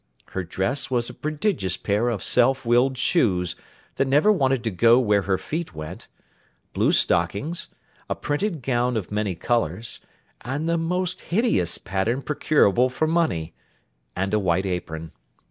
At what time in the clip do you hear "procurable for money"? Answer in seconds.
12.23-13.53